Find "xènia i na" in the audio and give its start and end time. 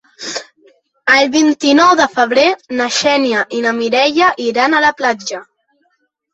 2.97-3.77